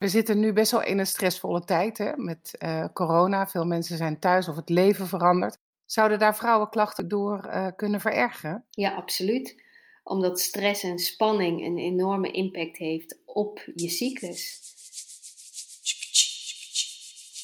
[0.00, 3.46] We zitten nu best wel in een stressvolle tijd hè, met uh, corona.
[3.46, 5.58] Veel mensen zijn thuis of het leven verandert.
[5.84, 8.64] Zouden daar vrouwenklachten door uh, kunnen verergeren?
[8.70, 9.62] Ja, absoluut.
[10.02, 14.60] Omdat stress en spanning een enorme impact heeft op je cyclus.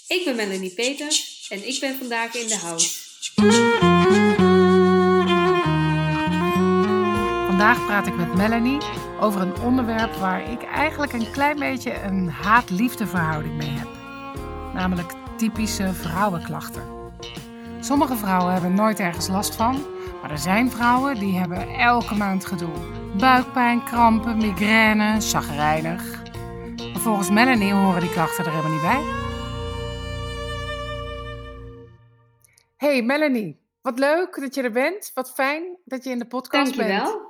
[0.08, 3.04] Ik ben Melanie Peters en ik ben vandaag in de house.
[7.46, 12.28] Vandaag praat ik met Melanie over een onderwerp waar ik eigenlijk een klein beetje een
[12.28, 13.88] haat-liefde verhouding mee heb.
[14.74, 16.82] Namelijk typische vrouwenklachten.
[17.80, 19.84] Sommige vrouwen hebben nooit ergens last van,
[20.22, 22.72] maar er zijn vrouwen die hebben elke maand gedoe.
[23.18, 26.22] Buikpijn, krampen, migraine, chagrijnig.
[26.92, 29.02] Maar volgens Melanie horen die klachten er helemaal niet bij.
[32.76, 35.10] Hey Melanie, wat leuk dat je er bent.
[35.14, 37.04] Wat fijn dat je in de podcast Dankjewel.
[37.04, 37.25] bent.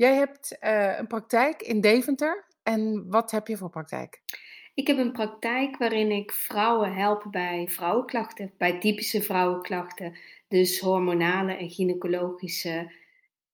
[0.00, 2.44] Jij hebt uh, een praktijk in Deventer.
[2.62, 4.22] En wat heb je voor praktijk?
[4.74, 10.16] Ik heb een praktijk waarin ik vrouwen help bij vrouwenklachten, bij typische vrouwenklachten.
[10.48, 12.92] Dus hormonale en gynaecologische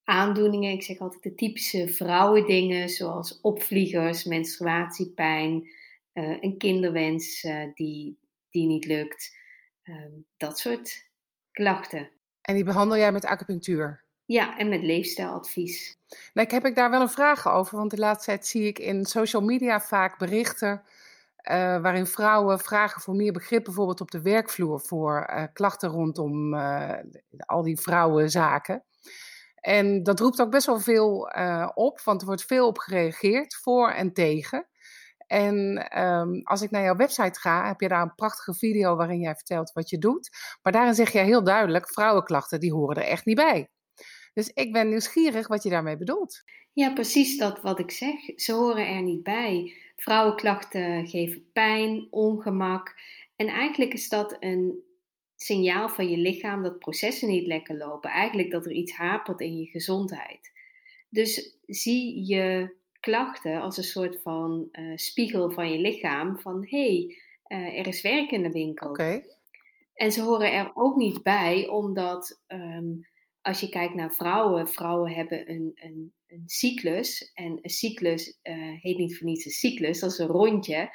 [0.04, 0.72] aandoeningen.
[0.72, 5.68] Ik zeg altijd de typische vrouwendingen, zoals opvliegers, menstruatiepijn,
[6.14, 8.18] uh, een kinderwens uh, die,
[8.50, 9.36] die niet lukt.
[10.36, 11.08] dat soort
[11.52, 12.10] klachten.
[12.42, 14.05] En die behandel jij met acupunctuur?
[14.26, 15.98] Ja, en met leefstijladvies.
[16.08, 18.78] Nou, ik heb ik daar wel een vraag over, want de laatste tijd zie ik
[18.78, 20.82] in social media vaak berichten
[21.50, 26.54] uh, waarin vrouwen vragen voor meer begrip, bijvoorbeeld op de werkvloer, voor uh, klachten rondom
[26.54, 26.92] uh,
[27.38, 28.84] al die vrouwenzaken.
[29.54, 31.30] En dat roept ook best wel veel
[31.74, 34.66] op, want er wordt veel op gereageerd, voor en tegen.
[35.26, 39.20] En um, als ik naar jouw website ga, heb je daar een prachtige video waarin
[39.20, 40.30] jij vertelt wat je doet.
[40.62, 43.70] Maar daarin zeg je heel duidelijk, vrouwenklachten die horen er echt niet bij.
[44.36, 46.44] Dus ik ben nieuwsgierig wat je daarmee bedoelt.
[46.72, 48.14] Ja, precies dat wat ik zeg.
[48.36, 49.74] Ze horen er niet bij.
[49.96, 52.94] Vrouwenklachten geven pijn, ongemak.
[53.36, 54.82] En eigenlijk is dat een
[55.36, 58.10] signaal van je lichaam dat processen niet lekker lopen.
[58.10, 60.52] Eigenlijk dat er iets hapert in je gezondheid.
[61.08, 66.38] Dus zie je klachten als een soort van uh, spiegel van je lichaam.
[66.38, 67.16] Van hé, hey,
[67.60, 68.88] uh, er is werk in de winkel.
[68.88, 69.24] Okay.
[69.94, 73.06] En ze horen er ook niet bij, omdat um,
[73.46, 77.32] als je kijkt naar vrouwen, vrouwen hebben een, een, een cyclus.
[77.34, 80.90] En een cyclus uh, heet niet voor niets een cyclus, dat is een rondje.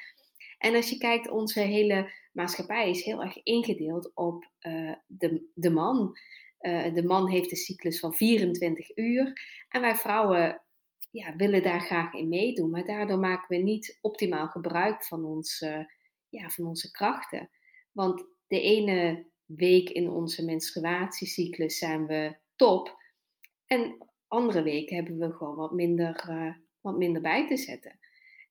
[0.57, 5.69] En als je kijkt, onze hele maatschappij is heel erg ingedeeld op uh, de, de
[5.69, 6.17] man.
[6.61, 9.33] Uh, de man heeft een cyclus van 24 uur.
[9.69, 10.61] En wij vrouwen
[11.11, 12.69] ja, willen daar graag in meedoen.
[12.69, 15.59] Maar daardoor maken we niet optimaal gebruik van, ons,
[16.29, 17.49] ja, van onze krachten.
[17.91, 22.97] Want de ene week in onze menstruatiecyclus zijn we top.
[23.65, 27.99] En andere weken hebben we gewoon wat minder, uh, wat minder bij te zetten.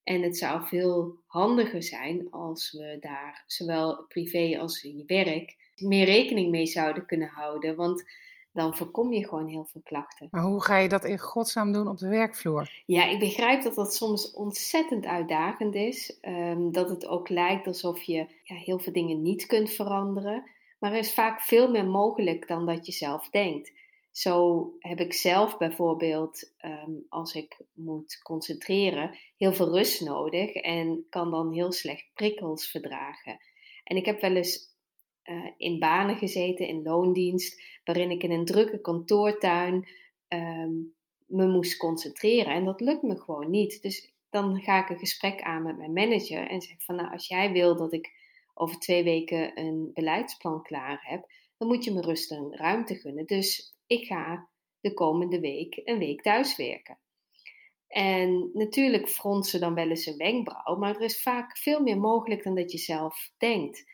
[0.02, 5.56] En het zou veel handiger zijn als we daar zowel privé als in je werk
[5.76, 7.76] meer rekening mee zouden kunnen houden.
[7.76, 8.04] Want
[8.52, 10.28] dan voorkom je gewoon heel veel klachten.
[10.30, 12.82] Maar hoe ga je dat in godsnaam doen op de werkvloer?
[12.86, 16.18] Ja, ik begrijp dat dat soms ontzettend uitdagend is.
[16.22, 20.50] Um, dat het ook lijkt alsof je ja, heel veel dingen niet kunt veranderen.
[20.78, 23.72] Maar er is vaak veel meer mogelijk dan dat je zelf denkt.
[24.12, 31.06] Zo heb ik zelf bijvoorbeeld, um, als ik moet concentreren, heel veel rust nodig en
[31.08, 33.38] kan dan heel slecht prikkels verdragen.
[33.84, 34.76] En ik heb wel eens
[35.24, 39.88] uh, in banen gezeten, in loondienst, waarin ik in een drukke kantoortuin
[40.28, 40.94] um,
[41.26, 42.52] me moest concentreren.
[42.52, 43.82] En dat lukt me gewoon niet.
[43.82, 47.28] Dus dan ga ik een gesprek aan met mijn manager en zeg van, nou, als
[47.28, 48.12] jij wil dat ik
[48.54, 53.26] over twee weken een beleidsplan klaar heb, dan moet je me rust en ruimte gunnen.
[53.26, 54.48] Dus ik ga
[54.80, 56.98] de komende week een week thuiswerken.
[57.88, 61.98] En natuurlijk front ze dan wel eens een wenkbrauw, maar er is vaak veel meer
[61.98, 63.84] mogelijk dan dat je zelf denkt.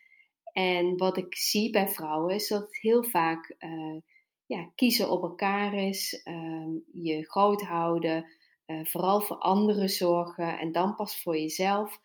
[0.53, 3.97] En wat ik zie bij vrouwen is dat het heel vaak uh,
[4.47, 8.27] ja, kiezen op elkaar is, uh, je groot houden,
[8.67, 12.01] uh, vooral voor anderen zorgen en dan pas voor jezelf.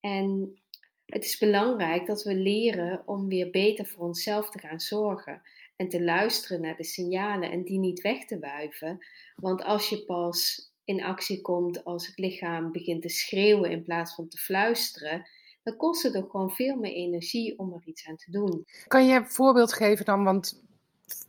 [0.00, 0.60] En
[1.06, 5.42] het is belangrijk dat we leren om weer beter voor onszelf te gaan zorgen
[5.80, 9.06] en te luisteren naar de signalen en die niet weg te wuiven.
[9.36, 14.14] Want als je pas in actie komt als het lichaam begint te schreeuwen in plaats
[14.14, 15.28] van te fluisteren,
[15.62, 18.64] dan kost het ook gewoon veel meer energie om er iets aan te doen.
[18.86, 20.24] Kan je een voorbeeld geven dan?
[20.24, 20.62] Want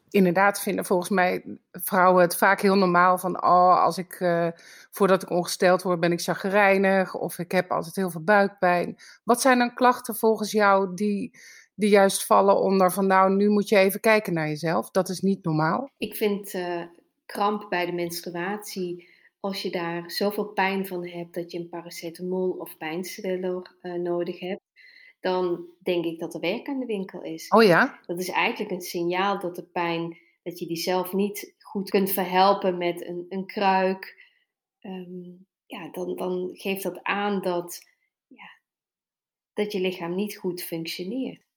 [0.10, 4.48] inderdaad vinden volgens mij vrouwen het vaak heel normaal van, oh, als ik, uh,
[4.90, 8.98] voordat ik ongesteld word, ben ik chagrijnig of ik heb altijd heel veel buikpijn.
[9.24, 11.40] Wat zijn dan klachten volgens jou die
[11.82, 14.92] die juist vallen onder van nou, nu moet je even kijken naar jezelf.
[14.92, 15.90] Dat is niet normaal.
[15.98, 16.84] Ik vind uh,
[17.26, 22.50] kramp bij de menstruatie als je daar zoveel pijn van hebt dat je een paracetamol
[22.50, 24.62] of pijnstiller uh, nodig hebt,
[25.20, 27.48] dan denk ik dat er werk aan de winkel is.
[27.48, 28.00] Oh ja?
[28.06, 32.12] Dat is eigenlijk een signaal dat de pijn, dat je die zelf niet goed kunt
[32.12, 34.30] verhelpen met een, een kruik.
[34.80, 35.30] Ehm,
[35.66, 37.82] ja, dan, dan geeft dat aan dat,
[38.28, 38.50] ja,
[39.54, 41.50] dat je lichaam niet goed functioneert.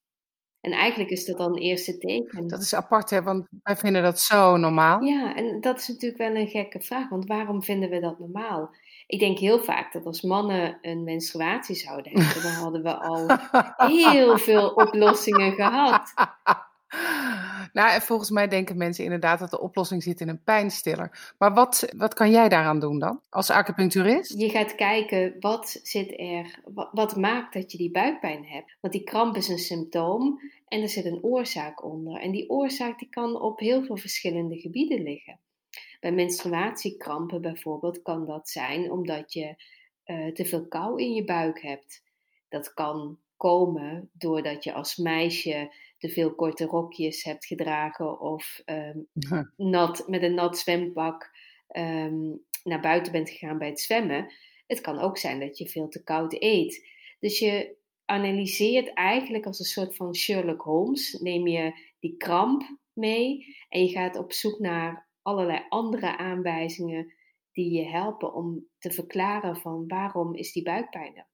[0.64, 2.48] En eigenlijk is dat dan eerste teken.
[2.48, 3.22] Dat is apart, hè?
[3.22, 5.02] Want wij vinden dat zo normaal.
[5.02, 7.08] Ja, en dat is natuurlijk wel een gekke vraag.
[7.08, 8.74] Want waarom vinden we dat normaal?
[9.06, 13.26] Ik denk heel vaak dat als mannen een menstruatie zouden hebben, dan hadden we al
[13.96, 16.14] heel veel oplossingen gehad.
[17.74, 21.34] Nou, volgens mij denken mensen inderdaad dat de oplossing zit in een pijnstiller.
[21.38, 24.38] Maar wat, wat kan jij daaraan doen dan, als acupuncturist?
[24.38, 26.60] Je gaat kijken, wat zit er,
[26.92, 28.76] wat, maakt dat je die buikpijn hebt?
[28.80, 32.20] Want die kramp is een symptoom en er zit een oorzaak onder.
[32.20, 35.38] En die oorzaak die kan op heel veel verschillende gebieden liggen.
[36.00, 39.54] Bij menstruatiekrampen bijvoorbeeld kan dat zijn omdat je
[40.06, 42.02] uh, te veel kou in je buik hebt.
[42.48, 45.72] Dat kan komen doordat je als meisje
[46.04, 48.98] te veel korte rokjes hebt gedragen of ehm,
[49.56, 51.30] nat, met een nat zwempak
[51.68, 54.32] ehm, naar buiten bent gegaan bij het zwemmen.
[54.66, 56.88] Het kan ook zijn dat je veel te koud eet.
[57.20, 61.12] Dus je analyseert eigenlijk als een soort van Sherlock Holmes.
[61.12, 67.12] Neem je die kramp mee en je gaat op zoek naar allerlei andere aanwijzingen
[67.52, 71.26] die je helpen om te verklaren van waarom is die buikpijn er.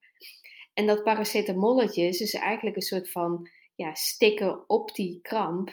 [0.75, 3.49] En dat paracetamolletje is dus eigenlijk een soort van
[3.81, 5.71] ja, stikken op die kramp.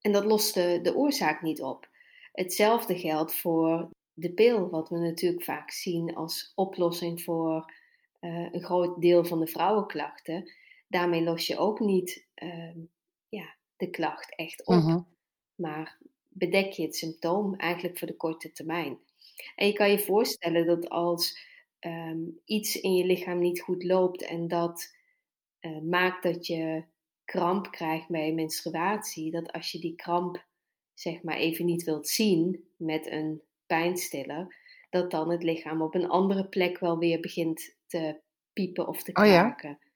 [0.00, 1.88] En dat lost de, de oorzaak niet op.
[2.32, 7.72] Hetzelfde geldt voor de pil, wat we natuurlijk vaak zien als oplossing voor
[8.20, 10.52] uh, een groot deel van de vrouwenklachten.
[10.88, 12.76] Daarmee los je ook niet uh,
[13.28, 15.02] ja, de klacht echt op, uh-huh.
[15.54, 15.98] maar
[16.28, 18.98] bedek je het symptoom eigenlijk voor de korte termijn.
[19.54, 21.38] En je kan je voorstellen dat als
[21.80, 24.96] um, iets in je lichaam niet goed loopt en dat
[25.60, 26.84] uh, maakt dat je
[27.30, 30.44] kramp krijgt bij menstruatie, dat als je die kramp
[30.94, 34.56] zeg maar even niet wilt zien met een pijnstiller,
[34.90, 38.20] dat dan het lichaam op een andere plek wel weer begint te
[38.52, 39.70] piepen of te kraken.
[39.70, 39.88] Oh ja?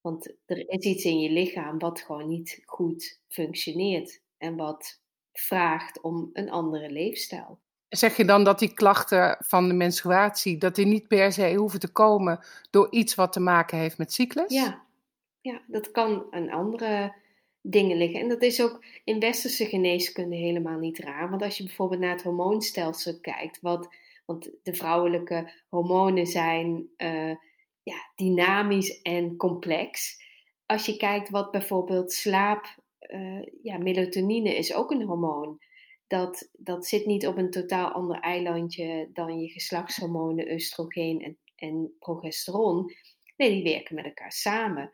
[0.00, 5.00] Want er is iets in je lichaam wat gewoon niet goed functioneert en wat
[5.32, 7.60] vraagt om een andere leefstijl.
[7.88, 11.80] Zeg je dan dat die klachten van de menstruatie, dat die niet per se hoeven
[11.80, 12.40] te komen
[12.70, 14.52] door iets wat te maken heeft met cyclus?
[14.52, 14.84] Ja,
[15.42, 17.14] ja, dat kan aan andere
[17.62, 18.20] dingen liggen.
[18.20, 21.30] En dat is ook in westerse geneeskunde helemaal niet raar.
[21.30, 23.94] Want als je bijvoorbeeld naar het hormoonstelsel kijkt, wat,
[24.26, 27.34] want de vrouwelijke hormonen zijn uh,
[27.82, 30.22] ja, dynamisch en complex.
[30.66, 35.58] Als je kijkt wat bijvoorbeeld slaap, uh, ja, melatonine is ook een hormoon.
[36.06, 41.96] Dat, dat zit niet op een totaal ander eilandje dan je geslachtshormonen, oestrogeen en, en
[41.98, 42.92] progesteron.
[43.36, 44.92] Nee, die werken met elkaar samen.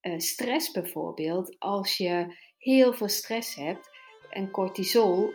[0.00, 3.90] Eh, stress bijvoorbeeld, als je heel veel stress hebt
[4.30, 5.30] en cortisol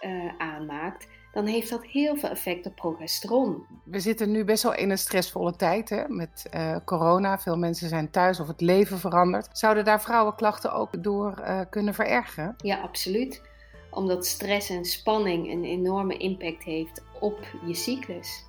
[0.00, 3.66] uh, aanmaakt, dan heeft dat heel veel effect op progesteron.
[3.84, 7.38] We zitten nu best wel in een stressvolle tijd hè, met uh, corona.
[7.38, 9.58] Veel mensen zijn thuis of het leven verandert.
[9.58, 12.54] Zouden daar vrouwenklachten ook door kunnen verergeren?
[12.56, 13.42] Ja, absoluut.
[13.90, 18.44] Omdat stress en spanning een enorme impact heeft op je cyclus.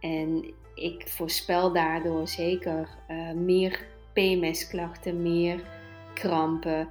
[0.00, 2.88] En ik voorspel daardoor zeker
[3.34, 5.62] meer PMS-klachten meer,
[6.14, 6.88] krampen.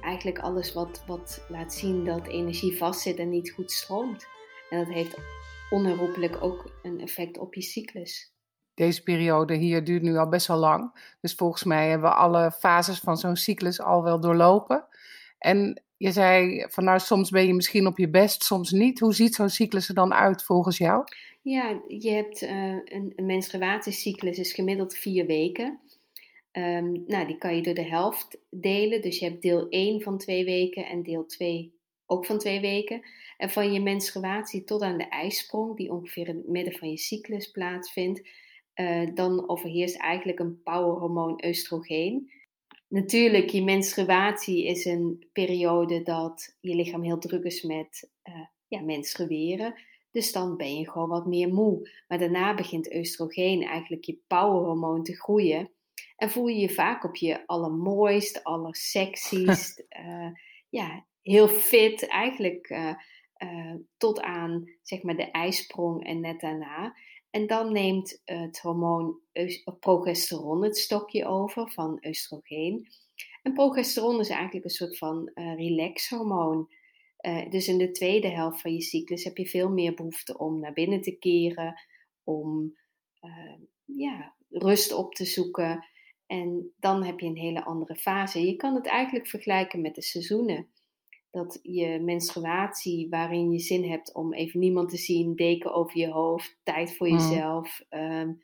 [0.00, 4.26] Eigenlijk alles wat, wat laat zien dat energie vastzit en niet goed stroomt.
[4.70, 5.18] En dat heeft
[5.70, 8.32] onherroepelijk ook een effect op je cyclus.
[8.74, 11.14] Deze periode hier duurt nu al best wel lang.
[11.20, 14.86] Dus volgens mij hebben we alle fases van zo'n cyclus al wel doorlopen.
[15.38, 19.00] En je zei van nou, soms ben je misschien op je best, soms niet.
[19.00, 21.04] Hoe ziet zo'n cyclus er dan uit volgens jou?
[21.42, 22.50] Ja, je hebt uh,
[22.84, 25.80] een, een menstruatiecyclus is gemiddeld vier weken.
[26.56, 29.02] Um, nou, die kan je door de helft delen.
[29.02, 31.74] Dus je hebt deel 1 van twee weken en deel 2
[32.06, 33.02] ook van twee weken.
[33.36, 36.96] En van je menstruatie tot aan de ijsprong, die ongeveer in het midden van je
[36.96, 38.28] cyclus plaatsvindt,
[38.74, 42.30] uh, dan overheerst eigenlijk een powerhormoon oestrogeen.
[42.88, 48.34] Natuurlijk, je menstruatie is een periode dat je lichaam heel druk is met uh,
[48.68, 49.74] ja, menstrueren.
[50.10, 51.90] Dus dan ben je gewoon wat meer moe.
[52.08, 55.70] Maar daarna begint oestrogeen, eigenlijk je powerhormoon, te groeien.
[56.16, 60.28] En voel je je vaak op je allermooist, allersexiest, uh,
[60.80, 62.94] ja, heel fit, eigenlijk uh,
[63.38, 66.96] uh, tot aan zeg maar de ijsprong en net daarna.
[67.30, 69.18] En dan neemt het hormoon
[69.80, 72.88] progesteron het stokje over van oestrogeen.
[73.42, 76.68] En progesteron is eigenlijk een soort van relaxhormoon.
[77.48, 80.72] Dus in de tweede helft van je cyclus heb je veel meer behoefte om naar
[80.72, 81.80] binnen te keren,
[82.24, 82.76] om
[83.84, 85.86] ja, rust op te zoeken.
[86.26, 88.46] En dan heb je een hele andere fase.
[88.46, 90.68] Je kan het eigenlijk vergelijken met de seizoenen.
[91.30, 96.10] Dat je menstruatie, waarin je zin hebt om even niemand te zien, deken over je
[96.10, 97.12] hoofd, tijd voor mm.
[97.12, 98.42] jezelf, um,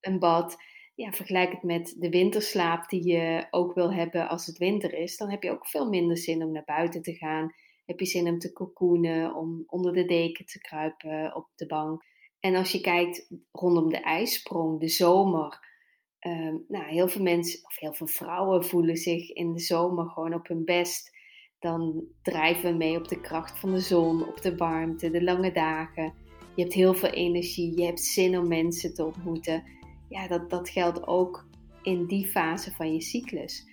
[0.00, 0.56] een bad.
[0.94, 5.16] Ja, vergelijk het met de winterslaap die je ook wil hebben als het winter is.
[5.16, 7.54] Dan heb je ook veel minder zin om naar buiten te gaan.
[7.84, 12.04] Heb je zin om te cocoonen, om onder de deken te kruipen op de bank.
[12.40, 15.68] En als je kijkt rondom de ijsprong, de zomer.
[16.18, 20.34] Ehm, nou, heel veel mensen, of heel veel vrouwen voelen zich in de zomer gewoon
[20.34, 21.18] op hun best.
[21.58, 25.52] Dan drijven we mee op de kracht van de zon, op de warmte, de lange
[25.52, 26.14] dagen.
[26.54, 29.64] Je hebt heel veel energie, je hebt zin om mensen te ontmoeten.
[30.08, 31.48] Ja, dat, dat geldt ook
[31.82, 33.68] in die fase van je cyclus.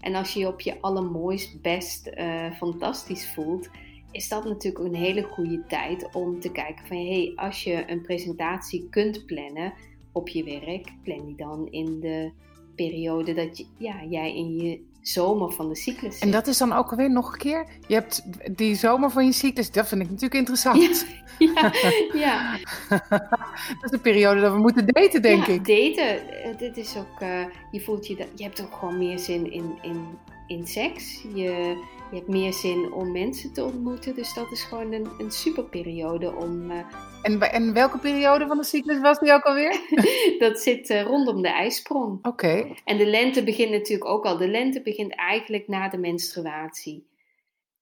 [0.00, 3.70] En als je je op je allermooist, best, uh, fantastisch voelt,
[4.14, 8.02] is dat natuurlijk een hele goede tijd om te kijken van hey, als je een
[8.02, 9.72] presentatie kunt plannen
[10.12, 12.32] op je werk, plan die dan in de
[12.74, 16.22] periode dat je, ja, jij in je zomer van de cyclus zit.
[16.22, 18.22] En dat is dan ook alweer nog een keer, je hebt
[18.56, 21.06] die zomer van je cyclus, dat vind ik natuurlijk interessant.
[21.38, 21.72] Ja,
[22.26, 22.58] ja.
[23.80, 25.66] dat is de periode dat we moeten daten, denk ja, ik.
[25.66, 29.52] daten, eh, dit is ook, uh, je voelt je, je hebt ook gewoon meer zin
[29.52, 30.06] in, in,
[30.46, 31.22] in seks.
[31.22, 31.76] Je,
[32.10, 34.14] je hebt meer zin om mensen te ontmoeten.
[34.14, 36.70] Dus dat is gewoon een, een super periode om.
[36.70, 36.78] Uh...
[37.22, 39.80] En, en welke periode van de cyclus was die ook alweer?
[40.38, 42.26] dat zit uh, rondom de ijsprong.
[42.26, 42.74] Oké.
[42.84, 44.36] En de lente begint natuurlijk ook al.
[44.36, 47.06] De lente begint eigenlijk na de menstruatie.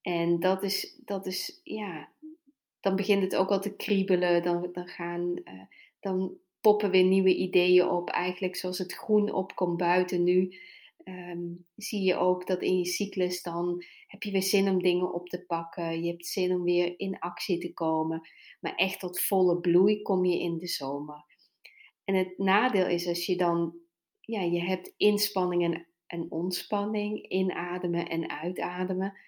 [0.03, 2.09] En dat is, dat is ja,
[2.81, 4.43] dan begint het ook al te kriebelen.
[4.43, 5.61] Dan, dan gaan, uh,
[6.01, 8.11] dan poppen weer nieuwe ideeën op.
[8.11, 10.55] Eigenlijk zoals het groen opkomt buiten nu
[11.05, 15.13] um, zie je ook dat in je cyclus dan heb je weer zin om dingen
[15.13, 16.03] op te pakken.
[16.03, 18.29] Je hebt zin om weer in actie te komen.
[18.61, 21.25] Maar echt tot volle bloei kom je in de zomer.
[22.05, 23.75] En het nadeel is als je dan,
[24.21, 29.19] ja, je hebt inspanning en, ontspanning, inademen en uitademen.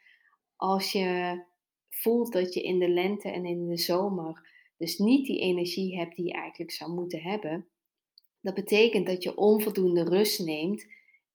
[0.57, 1.43] Als je
[1.91, 6.17] voelt dat je in de lente en in de zomer dus niet die energie hebt
[6.17, 7.69] die je eigenlijk zou moeten hebben,
[8.41, 10.87] dat betekent dat je onvoldoende rust neemt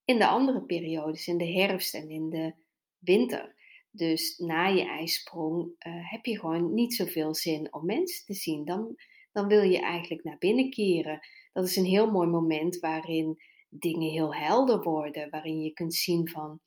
[0.09, 2.53] in de andere periodes, in de herfst en in de
[2.97, 3.55] winter.
[3.91, 8.65] Dus na je ijsprong uh, heb je gewoon niet zoveel zin om mensen te zien.
[8.65, 8.95] Dan,
[9.31, 11.19] dan wil je eigenlijk naar binnen keren.
[11.53, 13.37] Dat is een heel mooi moment waarin
[13.69, 15.29] dingen heel helder worden.
[15.29, 16.59] Waarin je kunt zien van,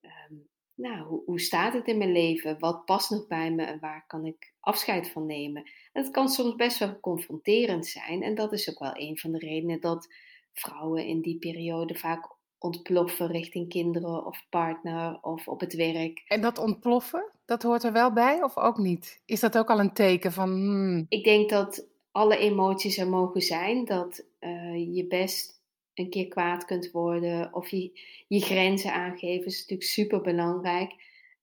[0.00, 0.34] ehm,
[0.74, 2.58] nou, hoe, hoe, staat het in mijn leven?
[2.58, 5.70] Wat past nog bij me en waar kan ik afscheid van nemen?
[5.92, 8.22] Het kan soms best wel confronterend zijn.
[8.22, 10.14] En dat is ook wel een van de redenen dat
[10.52, 16.22] vrouwen in die periode vaak ontploffen richting kinderen of partner of op het werk.
[16.26, 19.20] En dat ontploffen, dat hoort er wel bij of ook niet?
[19.24, 20.50] Is dat ook al een teken van.
[20.50, 21.06] Hmm.
[21.08, 23.84] Ik denk dat alle emoties er mogen zijn.
[23.84, 25.60] Dat uh, je best
[25.94, 30.92] een keer kwaad kunt worden of je, je grenzen aangeven is natuurlijk super belangrijk.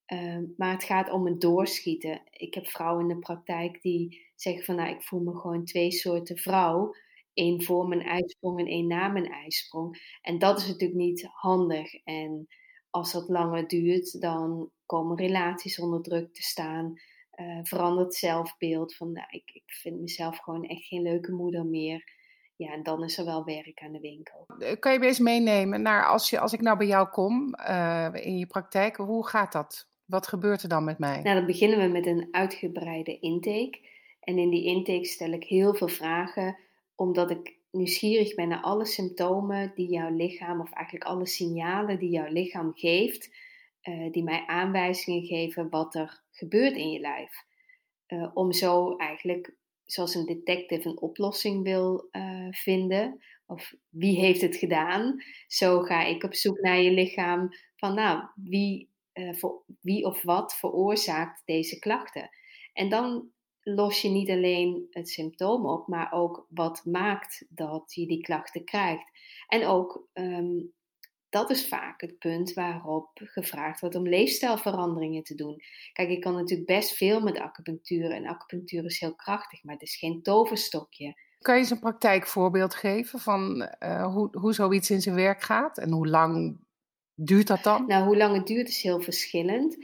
[0.07, 2.21] Uh, maar het gaat om een doorschieten.
[2.31, 5.91] Ik heb vrouwen in de praktijk die zeggen van nou ik voel me gewoon twee
[5.91, 6.95] soorten vrouw
[7.39, 10.17] één voor mijn ijsprong en één na mijn ijsprong.
[10.21, 11.93] En dat is natuurlijk niet handig.
[12.03, 12.47] En
[12.89, 16.93] als dat langer duurt, dan komen relaties onder druk te staan.
[17.35, 22.17] Uh, verandert zelfbeeld van nou, ik, ik vind mezelf gewoon echt geen leuke moeder meer.
[22.55, 24.45] Ja, en dan is er wel werk aan de winkel.
[24.59, 27.55] Eh, kan je me eens meenemen naar als, je, als ik nou bij jou kom
[27.69, 29.89] uh, in je praktijk, hoe gaat dat?
[30.05, 31.21] Wat gebeurt er dan met mij?
[31.21, 33.79] Nou, dan beginnen we met een uitgebreide intake.
[34.19, 36.57] En in die intake stel ik heel veel vragen
[36.99, 42.09] omdat ik nieuwsgierig ben naar alle symptomen die jouw lichaam, of eigenlijk alle signalen die
[42.09, 43.35] jouw lichaam geeft,
[43.83, 47.43] uh, die mij aanwijzingen geven wat er gebeurt in je lijf.
[48.07, 54.41] Uh, om zo eigenlijk, zoals een detective een oplossing wil uh, vinden, of wie heeft
[54.41, 60.05] het gedaan, zo ga ik op zoek naar je lichaam van, nou, wie, voor, wie
[60.05, 62.29] of wat veroorzaakt deze klachten.
[62.73, 63.31] En dan
[63.75, 68.63] los je niet alleen het symptoom op, maar ook wat maakt dat je die klachten
[68.63, 69.11] krijgt.
[69.47, 70.73] En ook, um,
[71.29, 75.61] dat is vaak het punt waarop gevraagd wordt om leefstijlveranderingen te doen.
[75.93, 79.83] Kijk, ik kan natuurlijk best veel met acupunctuur en acupunctuur is heel krachtig, maar het
[79.83, 81.15] is geen toverstokje.
[81.39, 85.77] Kan je eens een praktijkvoorbeeld geven van uh, hoe, hoe zoiets in zijn werk gaat
[85.77, 86.59] en hoe lang
[87.13, 87.85] duurt dat dan?
[87.87, 89.77] Nou, hoe lang het duurt is heel verschillend.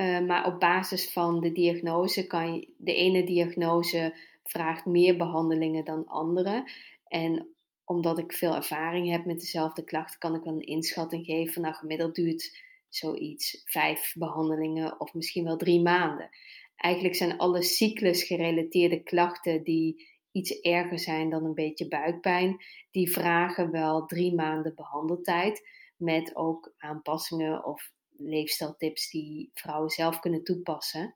[0.00, 5.84] Eh, maar op basis van de diagnose kan je, de ene diagnose vraagt meer behandelingen
[5.84, 6.70] dan andere.
[7.04, 7.48] En
[7.84, 11.62] omdat ik veel ervaring heb met dezelfde klachten, kan ik wel een inschatting geven van
[11.62, 13.62] nou gemiddeld duurt zoiets.
[13.64, 16.28] Vijf behandelingen of misschien wel drie maanden.
[16.76, 23.70] Eigenlijk zijn alle cyclusgerelateerde klachten die iets erger zijn dan een beetje buikpijn, die vragen
[23.70, 25.68] wel drie maanden behandeltijd.
[25.96, 27.92] Met ook aanpassingen of
[28.22, 31.14] leefstijltips die vrouwen zelf kunnen toepassen.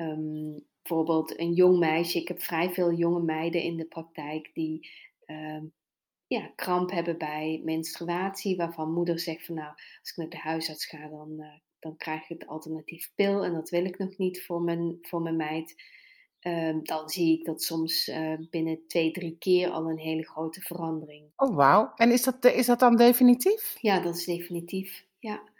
[0.00, 4.90] Um, bijvoorbeeld een jong meisje, ik heb vrij veel jonge meiden in de praktijk die
[5.26, 5.72] um,
[6.26, 9.68] ja, kramp hebben bij menstruatie, waarvan moeder zegt van nou,
[10.00, 11.46] als ik naar de huisarts ga, dan, uh,
[11.78, 15.22] dan krijg ik het alternatief pil en dat wil ik nog niet voor mijn, voor
[15.22, 15.74] mijn meid.
[16.40, 20.60] Um, dan zie ik dat soms uh, binnen twee, drie keer al een hele grote
[20.60, 21.32] verandering.
[21.36, 21.92] Oh, wauw.
[21.94, 23.76] En is dat, is dat dan definitief?
[23.80, 25.06] Ja, dat is definitief.
[25.18, 25.52] Ja.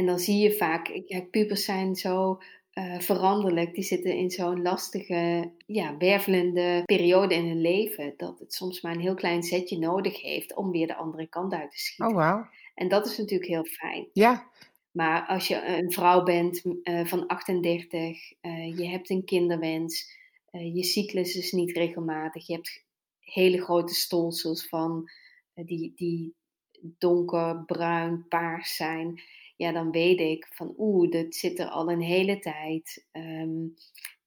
[0.00, 2.38] En dan zie je vaak, ja, pubers zijn zo
[2.74, 3.74] uh, veranderlijk.
[3.74, 8.14] Die zitten in zo'n lastige, ja, wervelende periode in hun leven.
[8.16, 11.52] Dat het soms maar een heel klein zetje nodig heeft om weer de andere kant
[11.52, 12.06] uit te schieten.
[12.06, 12.48] Oh, wauw.
[12.74, 14.08] En dat is natuurlijk heel fijn.
[14.12, 14.50] Ja.
[14.90, 18.00] Maar als je een vrouw bent uh, van 38,
[18.42, 20.18] uh, je hebt een kinderwens,
[20.50, 22.84] je cyclus is niet regelmatig, je hebt
[23.20, 25.10] hele grote stolsels van
[25.54, 26.34] die, die
[26.80, 29.20] donker, bruin, paars zijn
[29.60, 33.06] ja, dan weet ik van oeh, dat zit er al een hele tijd.
[33.12, 33.74] Um,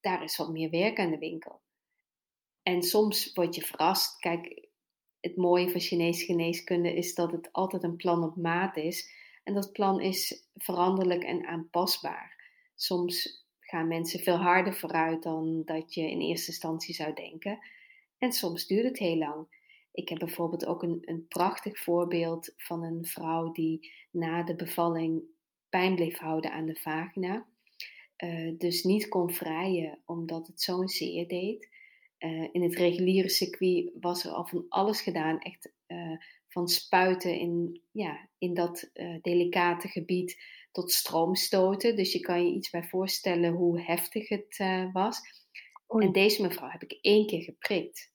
[0.02, 1.62] daar is wat meer werk aan de winkel.
[2.63, 4.20] En soms word je verrast.
[4.20, 4.68] Kijk,
[5.20, 9.12] het mooie van Chinese geneeskunde is dat het altijd een plan op maat is.
[9.44, 12.52] En dat plan is veranderlijk en aanpasbaar.
[12.75, 17.60] Soms gaan mensen veel harder vooruit dan dat je in eerste instantie zou denken.
[18.18, 19.48] En soms duurt het heel lang.
[19.93, 25.23] Ik heb bijvoorbeeld ook een, een prachtig voorbeeld van een vrouw die na de bevalling
[25.69, 27.45] pijn bleef houden aan de vagina.
[28.23, 31.69] Uh, dus niet kon vrijen omdat het zo'n zeer deed.
[32.19, 35.39] Uh, in het reguliere circuit was er al van alles gedaan.
[35.39, 38.89] Echt uh, van spuiten in, ja, in dat
[39.21, 41.95] delicate gebied tot stroomstoten.
[41.95, 44.57] Dus je kan je iets bij voorstellen hoe heftig het
[44.93, 45.19] was.
[45.93, 46.05] Oei.
[46.05, 48.12] En deze mevrouw heb ik één keer geprikt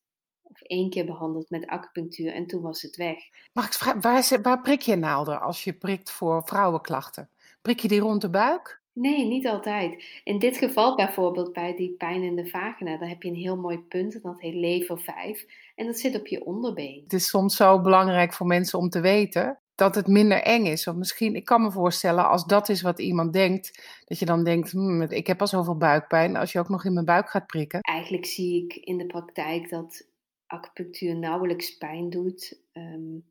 [0.50, 3.19] of één keer behandeld met acupunctuur en toen was het weg.
[3.52, 7.31] Mag ik vragen, waar, waar prik je naalden als je prikt voor vrouwenklachten?
[7.62, 8.82] Prik je die rond de buik?
[8.93, 10.04] Nee, niet altijd.
[10.25, 13.56] In dit geval bijvoorbeeld bij die pijn in de vagina, dan heb je een heel
[13.56, 17.00] mooi punt, dat heet lever 5, en dat zit op je onderbeen.
[17.02, 20.87] Het is soms zo belangrijk voor mensen om te weten dat het minder eng is.
[20.87, 24.45] Of misschien, ik kan me voorstellen, als dat is wat iemand denkt, dat je dan
[24.45, 27.47] denkt, hm, ik heb al zoveel buikpijn, als je ook nog in mijn buik gaat
[27.47, 27.80] prikken.
[27.80, 30.06] Eigenlijk zie ik in de praktijk dat
[30.49, 32.61] acupunctuur nauwelijks pijn doet.
[32.73, 33.25] Um,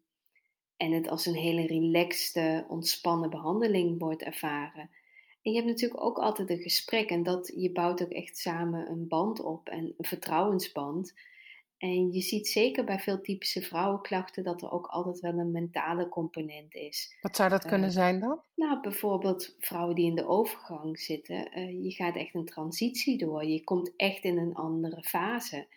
[0.78, 4.90] en het als een hele relaxte, ontspannen behandeling wordt ervaren.
[5.42, 8.90] En je hebt natuurlijk ook altijd een gesprek en dat je bouwt ook echt samen
[8.90, 11.14] een band op en een vertrouwensband.
[11.78, 16.10] En je ziet zeker bij veel typische vrouwenklachten dat er ook altijd wel een mentale
[16.10, 17.18] component is.
[17.22, 18.42] Wat zou dat kunnen uh, zijn dan?
[18.56, 21.60] Nou, bijvoorbeeld vrouwen die in de overgang zitten.
[21.60, 23.46] Uh, je gaat echt een transitie door.
[23.46, 25.68] Je komt echt in een andere fase.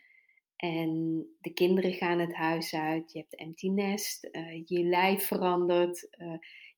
[0.61, 6.09] En de kinderen gaan het huis uit, je hebt empty nest, uh, je lijf verandert.
[6.19, 6.35] Uh,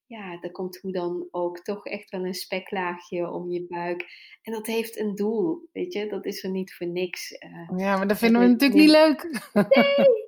[0.06, 4.04] ja, er komt hoe dan ook toch echt wel een speklaagje om je buik.
[4.42, 7.32] En dat heeft een doel, weet je, dat is er niet voor niks.
[7.32, 9.50] Uh, ja, maar dat vinden we natuurlijk niet leuk.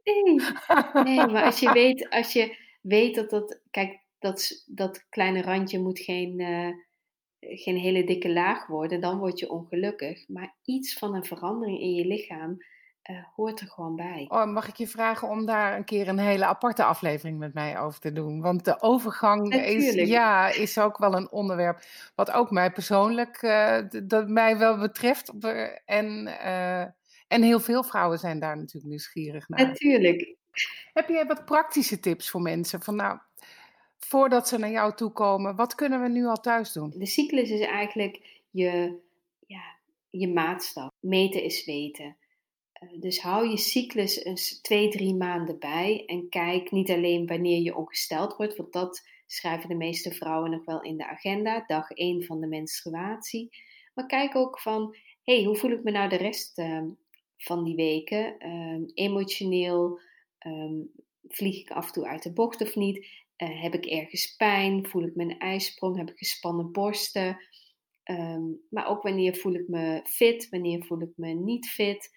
[0.05, 0.41] Nee, nee.
[1.05, 5.81] Nee, maar als je weet, als je weet dat dat, kijk, dat, dat kleine randje
[5.81, 6.41] moet geen,
[7.39, 10.29] geen hele dikke laag worden, dan word je ongelukkig.
[10.29, 12.59] Maar iets van een verandering in je lichaam
[13.11, 14.25] uh, hoort er gewoon bij.
[14.29, 17.79] Oh, mag ik je vragen om daar een keer een hele aparte aflevering met mij
[17.79, 18.41] over te doen?
[18.41, 21.83] Want de overgang is, ja, is ook wel een onderwerp
[22.15, 25.33] wat ook mij persoonlijk uh, dat mij wel betreft.
[25.85, 26.81] En, uh,
[27.29, 29.67] en heel veel vrouwen zijn daar natuurlijk nieuwsgierig naar.
[29.67, 30.37] Natuurlijk.
[30.93, 32.83] Heb jij wat praktische tips voor mensen?
[32.83, 33.19] Van nou,
[33.99, 36.93] voordat ze naar jou toe komen, wat kunnen we nu al thuis doen?
[36.97, 38.99] De cyclus is eigenlijk je,
[39.47, 39.63] ja,
[40.11, 40.91] je maatstaf.
[41.01, 42.17] Meten is weten.
[42.91, 47.61] Eh, dus hou je cyclus eens twee, drie maanden bij en kijk niet alleen wanneer
[47.61, 51.91] je ongesteld wordt, want dat schrijven de meeste vrouwen nog wel in de agenda, dag
[51.91, 53.49] 1 van de menstruatie.
[53.95, 56.83] Maar kijk ook van, hé, hey, hoe voel ik me nou de rest uh,
[57.37, 58.49] van die weken?
[58.49, 60.01] Um, emotioneel,
[60.47, 60.91] um,
[61.29, 63.07] vlieg ik af en toe uit de bocht of niet?
[63.37, 64.87] Uh, heb ik ergens pijn?
[64.87, 65.97] Voel ik me een ijsprong?
[65.97, 67.39] Heb ik gespannen borsten?
[68.71, 70.49] Maar ook wanneer voel ik me fit?
[70.49, 72.11] Wanneer voel ik me niet fit?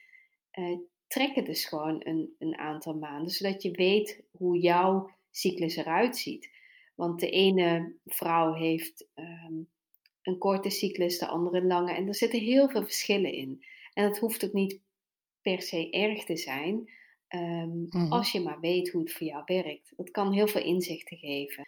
[0.60, 5.76] Uh, trek het dus gewoon een, een aantal maanden, zodat je weet hoe jouw cyclus
[5.76, 6.50] eruit ziet.
[6.96, 9.70] Want de ene vrouw heeft um,
[10.22, 11.94] een korte cyclus, de andere een lange.
[11.94, 13.66] En er zitten heel veel verschillen in.
[13.94, 14.80] En dat hoeft ook niet
[15.42, 16.92] per se erg te zijn,
[17.30, 18.12] um, mm-hmm.
[18.12, 19.94] als je maar weet hoe het voor jou werkt.
[19.96, 21.68] Dat kan heel veel inzichten geven.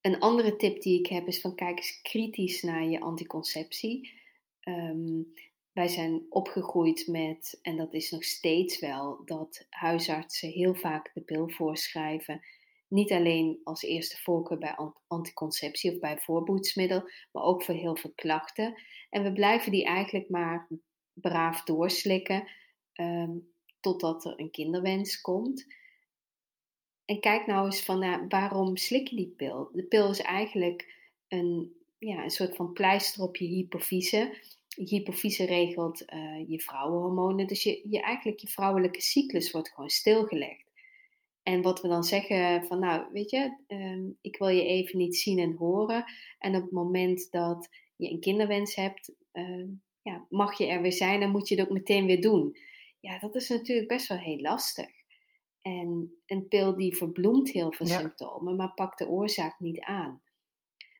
[0.00, 4.20] Een andere tip die ik heb is van kijk eens kritisch naar je anticonceptie.
[4.60, 5.22] Ehm,
[5.72, 11.20] wij zijn opgegroeid met, en dat is nog steeds wel, dat huisartsen heel vaak de
[11.20, 12.40] pil voorschrijven.
[12.88, 18.12] Niet alleen als eerste voorkeur bij anticonceptie of bij voorboedsmiddel, maar ook voor heel veel
[18.14, 18.82] klachten.
[19.10, 20.68] En we blijven die eigenlijk maar
[21.12, 22.48] braaf doorslikken
[22.94, 25.66] um, totdat er een kinderwens komt.
[27.04, 29.70] En kijk nou eens van nou, waarom slik je die pil?
[29.72, 30.94] De pil is eigenlijk
[31.28, 34.36] een, ja, een soort van pleister op je hypofyse.
[34.74, 37.46] Je hypofyse regelt uh, je vrouwenhormonen.
[37.46, 40.70] Dus je, je, eigenlijk je vrouwelijke cyclus wordt gewoon stilgelegd.
[41.42, 45.16] En wat we dan zeggen van nou, weet je, um, ik wil je even niet
[45.16, 46.04] zien en horen.
[46.38, 49.68] En op het moment dat je een kinderwens hebt, uh,
[50.02, 52.56] ja, mag je er weer zijn en moet je het ook meteen weer doen.
[53.00, 54.90] Ja, dat is natuurlijk best wel heel lastig.
[55.62, 60.22] En een pil die verbloemt heel veel symptomen, maar pakt de oorzaak niet aan.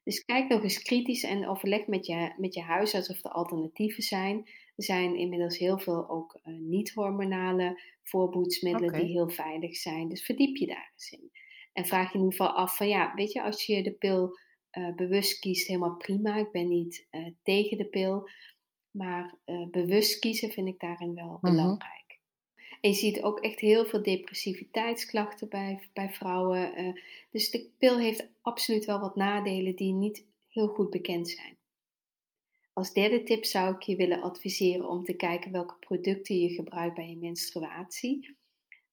[0.05, 4.03] Dus kijk nog eens kritisch en overleg met je, met je huisarts of er alternatieven
[4.03, 4.37] zijn.
[4.77, 10.09] Er zijn inmiddels heel veel ook uh, niet-hormonale voorboedsmiddelen die heel veilig zijn.
[10.09, 11.31] Dus verdiep je daar eens in.
[11.73, 14.39] En vraag je in ieder geval af van ja, weet je, als je de pil
[14.79, 16.37] uh, bewust kiest, helemaal prima.
[16.37, 18.29] Ik ben niet uh, tegen de pil.
[18.91, 19.39] Maar
[19.71, 21.41] bewust kiezen vind ik daarin wel mhm.
[21.41, 22.12] belangrijk.
[22.83, 26.81] En je ziet ook echt heel veel depressiviteitsklachten bij, bij vrouwen.
[26.81, 31.57] Uh, dus de pil heeft absoluut wel wat nadelen die niet heel goed bekend zijn.
[32.73, 36.95] Als derde tip zou ik je willen adviseren om te kijken welke producten je gebruikt
[36.95, 38.37] bij je menstruatie.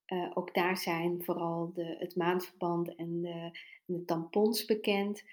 [0.08, 5.23] Uh, ook daar zijn vooral de, het maandverband en de, de tampons bekend.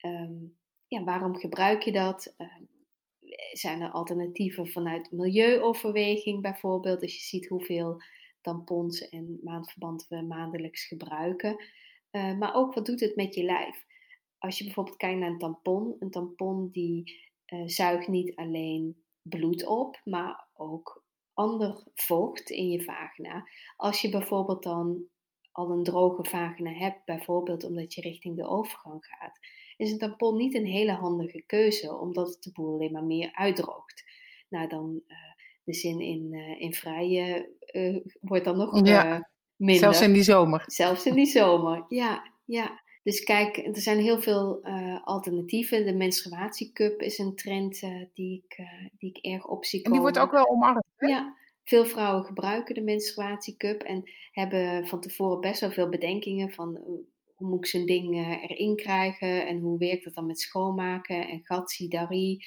[0.00, 0.56] Um,
[0.88, 2.34] ja, waarom gebruik je dat?
[2.38, 2.46] Uh,
[3.52, 7.00] zijn er alternatieven vanuit milieuoverweging bijvoorbeeld.
[7.00, 8.02] Dus je ziet hoeveel
[8.40, 11.64] tampons en maandverband we maandelijks gebruiken.
[12.10, 13.84] Uh, maar ook wat doet het met je lijf?
[14.38, 15.96] Als je bijvoorbeeld kijkt naar een tampon.
[15.98, 22.82] Een tampon die uh, zuigt niet alleen bloed op, maar ook ander vocht in je
[22.82, 23.48] vagina.
[23.76, 25.04] Als je bijvoorbeeld dan
[25.52, 29.38] al een droge vagina hebt, bijvoorbeeld omdat je richting de overgang gaat,
[29.76, 33.30] is een tampon niet een hele handige keuze, omdat het de boel alleen maar meer
[33.32, 34.04] uitdroogt.
[34.48, 35.16] Nou, dan uh,
[35.64, 39.78] de zin in, uh, in vrije uh, wordt dan nog minder.
[39.78, 40.62] Zelfs in die zomer.
[40.66, 42.30] Zelfs in die zomer, ja.
[42.44, 42.82] ja.
[43.02, 44.64] Dus kijk, er zijn heel veel
[45.04, 45.86] alternatieven.
[45.86, 47.80] De menstruatiecup is een trend
[48.14, 48.66] die, ik,
[48.98, 49.98] die ik erg op zie komen.
[49.98, 51.06] En die wordt ook wel omarmd, hè?
[51.06, 56.80] Ja, veel vrouwen gebruiken de menstruatiecup en hebben van tevoren best wel veel bedenkingen van
[57.34, 61.28] hoe moet ik zo'n ding uh, erin krijgen en hoe werkt dat dan met schoonmaken
[61.28, 62.44] en gatsidari.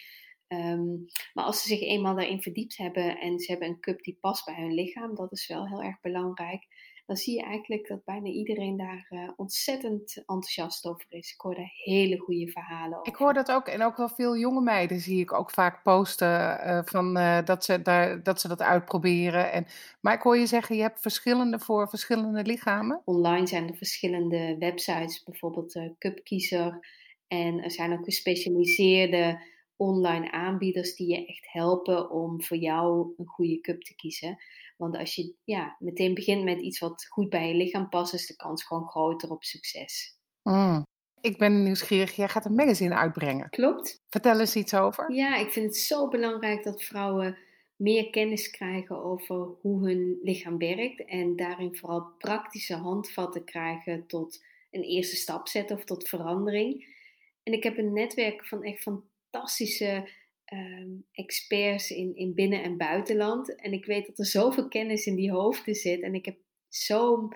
[0.48, 4.18] Um, maar als ze zich eenmaal daarin verdiept hebben en ze hebben een cup die
[4.22, 6.68] past bij hun lichaam, dat is wel heel erg belangrijk
[7.08, 11.34] dan zie je eigenlijk dat bijna iedereen daar uh, ontzettend enthousiast over is.
[11.34, 13.14] Ik hoor daar hele goede verhalen over.
[13.14, 16.28] Ik hoor dat ook, en ook wel veel jonge meiden zie ik ook vaak posten
[16.28, 19.52] uh, van, uh, dat, ze daar, dat ze dat uitproberen.
[19.52, 19.66] En,
[20.02, 23.02] maar ik hoor je zeggen, je hebt verschillende voor verschillende lichamen.
[23.06, 26.80] Online zijn er verschillende websites, bijvoorbeeld Cupkiezer.
[27.28, 29.40] En er zijn ook gespecialiseerde
[29.78, 34.38] online aanbieders die je echt helpen om voor jou een goede cup te kiezen.
[34.78, 38.28] Want als je ja, meteen begint met iets wat goed bij je lichaam past, is
[38.28, 40.18] de kans gewoon groter op succes.
[40.44, 40.86] Mm.
[41.22, 43.50] Ik ben nieuwsgierig, jij gaat een magazine uitbrengen.
[43.50, 44.04] Klopt.
[44.10, 45.14] Vertel eens iets over.
[45.14, 47.38] Ja, ik vind het zo belangrijk dat vrouwen
[47.76, 51.06] meer kennis krijgen over hoe hun lichaam werkt.
[51.06, 56.96] En daarin vooral praktische handvatten krijgen tot een eerste stap zetten of tot verandering.
[57.44, 58.84] En ik heb een netwerk van echt
[59.30, 60.08] fantastische
[60.48, 63.56] Ehm, experts in, in binnen- en buitenland.
[63.56, 66.02] En ik weet dat er zoveel kennis in die hoofden zit.
[66.02, 66.38] En ik heb
[66.70, 67.34] zo'n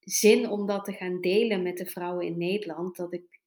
[0.00, 2.96] zin om dat te gaan delen met de vrouwen in Nederland.
[2.96, 3.40] Dat ik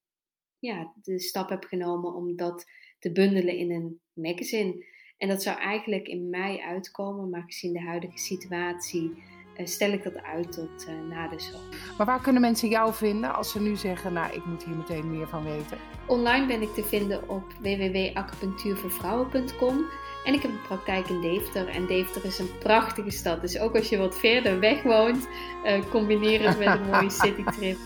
[0.59, 2.65] ja, de stap heb genomen om dat
[2.99, 4.85] te bundelen in een magazine.
[5.17, 9.23] En dat zou eigenlijk in mei uitkomen, maar gezien de huidige situatie
[9.63, 11.67] stel ik dat uit tot uh, na de zomer.
[11.97, 15.11] Maar waar kunnen mensen jou vinden als ze nu zeggen, nou ik moet hier meteen
[15.11, 15.77] meer van weten?
[16.07, 19.85] Online ben ik te vinden op www.acupunctuurvoorvrouwen.com
[20.25, 21.67] en ik heb een praktijk in Deventer.
[21.67, 23.41] En Deventer is een prachtige stad.
[23.41, 25.27] Dus ook als je wat verder weg woont,
[25.65, 27.77] uh, combineer het met een mooie citytrip.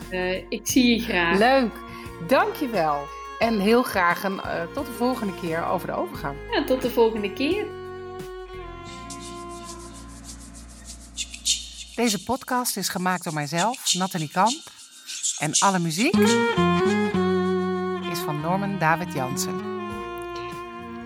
[0.50, 1.38] ik zie je graag.
[1.38, 1.72] Leuk,
[2.28, 2.98] dankjewel.
[3.40, 4.40] En heel graag een,
[4.74, 6.36] tot de volgende keer over de overgang.
[6.52, 7.66] Ja, tot de volgende keer.
[11.98, 14.72] Deze podcast is gemaakt door mijzelf, Nathalie Kamp.
[15.38, 16.16] En alle muziek
[18.12, 19.58] is van Norman David Jansen.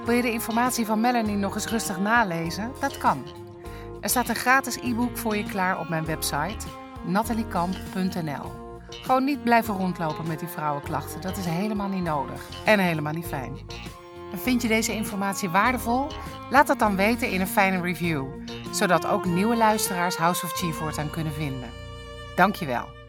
[0.05, 2.71] Wil je de informatie van Melanie nog eens rustig nalezen?
[2.79, 3.25] Dat kan.
[4.01, 6.65] Er staat een gratis e-book voor je klaar op mijn website
[7.05, 8.51] nataliekamp.nl.
[8.89, 11.21] Gewoon niet blijven rondlopen met die vrouwenklachten.
[11.21, 13.59] Dat is helemaal niet nodig en helemaal niet fijn.
[14.31, 16.07] En vind je deze informatie waardevol?
[16.49, 18.25] Laat dat dan weten in een fijne review
[18.71, 21.69] zodat ook nieuwe luisteraars House of Chief voortaan kunnen vinden.
[22.35, 23.00] Dankjewel.